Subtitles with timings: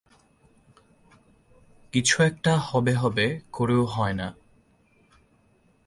[1.93, 4.27] কিছু একটা হবে হবে করেও হয়না।